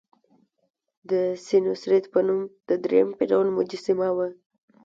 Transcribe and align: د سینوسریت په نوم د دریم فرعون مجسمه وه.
د 1.09 1.11
سینوسریت 1.45 2.05
په 2.13 2.19
نوم 2.27 2.41
د 2.69 2.71
دریم 2.83 3.07
فرعون 3.17 3.47
مجسمه 3.57 4.09
وه. 4.17 4.27